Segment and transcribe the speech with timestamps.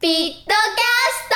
[0.00, 0.54] ピットキャ
[1.12, 1.28] ス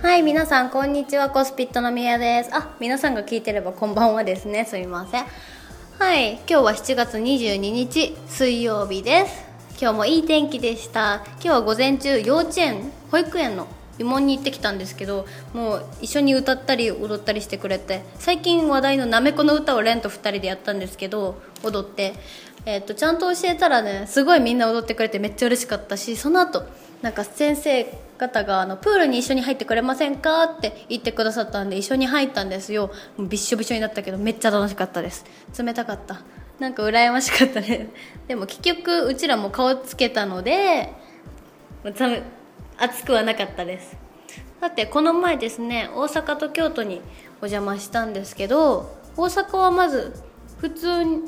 [0.00, 0.06] ト。
[0.06, 1.30] はい皆さんこんにちは。
[1.30, 2.50] コスピットのみやです。
[2.54, 4.64] あ皆さんが聞いてればこんばんはですね。
[4.64, 5.24] すみません。
[5.98, 9.44] はい今日は7月22日水曜日です。
[9.80, 11.24] 今日もいい天気でした。
[11.26, 13.66] 今日は午前中幼稚園保育園の
[14.00, 22.14] 慰問に行ってきたんですけどもう一緒に歌ったり踊ったりしてくれて最近話題のなめこの歌をレンと2人でやったんですけど踊って、
[22.64, 26.64] えーと、ちゃんと教えたらねすごいみんな踊ってくれてめっちゃ嬉しかったしその後
[27.02, 27.84] なんか先生
[28.18, 30.44] 方があのプールに一緒に入ってくれませんか？
[30.44, 32.90] って言ってくださったんで一緒に入ったんですよ。
[33.16, 35.24] もうびっしょびしょになったけどめっちゃ楽しかったです。
[35.58, 36.20] 冷たかった。
[36.58, 37.88] なんか羨ましかったね。
[38.28, 40.92] でも結局うちらも顔つけたので
[42.80, 43.96] 暑くはなかったです。
[44.58, 47.02] さてこの前ですね大阪と京都に
[47.42, 50.14] お邪魔したんですけど大阪はまず
[50.58, 51.20] 普通に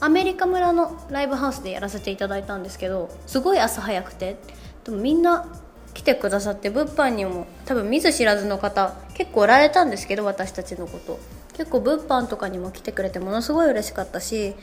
[0.00, 4.36] アメリカ村のライブハウスでやらせていただいたんですけどすごい朝早くて
[4.84, 5.46] でもみんな
[5.94, 11.18] 来てくださって物販にも多分見ず知らずの方結構おられたんですけど私たちのこと。
[11.58, 14.54] 結構物販とかにも来てくれてものすごい嬉しかったし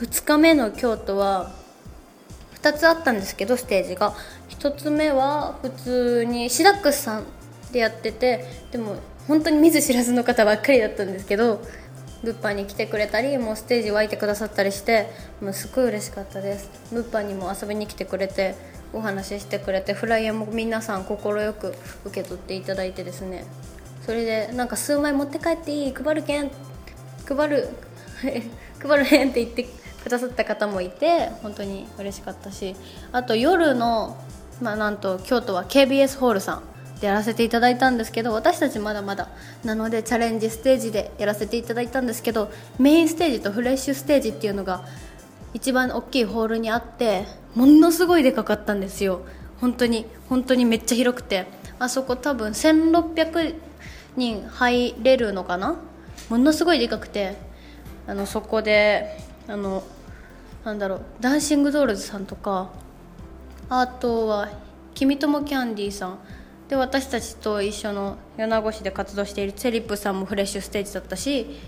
[0.00, 1.52] 2日目の京都は
[2.64, 4.14] 2つあったんですけどステージが。
[4.48, 7.24] 1つ目は普通にシダックスさん
[7.72, 8.96] でやっててでも
[9.28, 11.60] 本当に見ず知らずの方ばっかりだったんですけど
[12.22, 15.10] 物販に来てくれたりもうステージ沸いてくださったりして
[15.42, 16.70] もうすごい嬉しかったです。
[16.92, 18.54] 物販にも遊びに来てくれて
[18.94, 21.16] お話ししてくれてフライヤーも皆さん快
[21.52, 21.74] く
[22.06, 23.44] 受け取っていただいてですね。
[24.06, 25.92] それでなんか数枚持って帰っていい？
[25.94, 26.50] 配るけん？
[27.26, 27.68] 配る？
[28.80, 29.66] 配るへんって言って
[30.04, 32.76] くださった方もいて本当に嬉しかったし
[33.10, 34.16] あと夜の、
[34.62, 36.62] まあ、なんと京都は KBS ホールさん
[37.00, 39.28] でやらせていただいたんですけど私たちまだまだ
[39.64, 44.84] なのでチャレンジステージでやらせていただいたんですけどメインステージとフレッシュステージっていうのが
[45.54, 49.20] 一番大きいホールにあってものすごいでかかったんですよ。
[49.60, 51.46] 本当に本当にめっちゃ広くて。
[51.78, 53.54] あそこ多分1600
[54.16, 55.76] 人入れるのかな？
[56.28, 57.36] ものすごいでかくて
[58.06, 59.82] あのそこであの
[60.64, 62.70] なんだろうダンシングドールズさんとか
[63.68, 64.48] あとは
[64.94, 66.18] 「君ともキャンディー」さん。
[66.68, 71.60] で私たちと一緒の米子市で活動しているチェリップさんもフレッシュステージだったし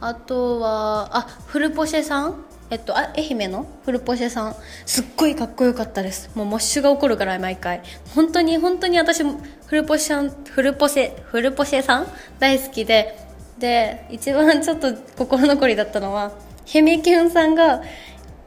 [0.00, 2.44] あとはあフルポシェさん？
[2.70, 3.66] えっと、あ愛媛の？
[3.84, 4.56] フルポシェさん。
[4.84, 6.30] すっごいかっこよかったです。
[6.34, 7.80] もうモッシュが起こるから毎回。
[8.14, 9.38] 本当に本当に私フ
[9.70, 12.06] ルポシェフルポシェフルポシェさん？
[12.40, 13.16] 大好きで。
[13.58, 16.32] で一番ちょっと心残りだったのは
[16.68, 17.82] ひみきゅんさんが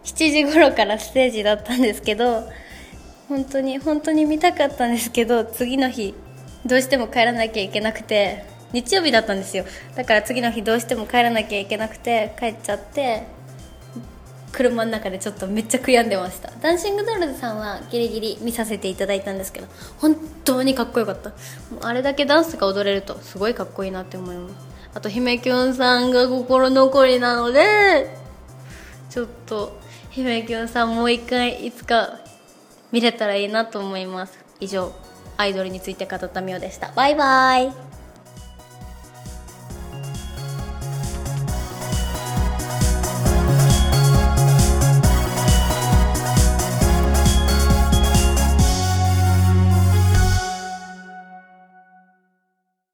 [0.03, 2.43] 7時頃からステージだったんですけど
[3.27, 6.13] 本当に本当に見たかったんですけど次の日
[6.63, 9.65] どうしても帰らなきゃいけなくて日曜日だったんですよ。
[9.95, 13.23] だから次の日どうしても帰らなきゃいけなくて帰っちゃって
[14.51, 16.51] 車の中でちょっとめっちゃ悔やんでました。
[16.61, 19.67] ダンシングドールズさんはギリギリ見させていただいたんですけど
[19.97, 20.15] 本
[20.45, 21.31] 当にかっこよかった。
[21.31, 21.35] も
[21.81, 24.70] うあれだけダンスが踊れるとすごいかっこいいなって思います。
[24.93, 28.15] あと姫きゅんさんが心残りなので
[29.09, 29.79] ちょっと
[30.09, 32.19] 姫きゅんさんもう一回いつか
[32.91, 34.37] 見れたらいいなと思います。
[34.59, 34.91] 以上
[35.37, 36.91] アイドルについて語ったみおでした。
[36.91, 38.00] バイバイ。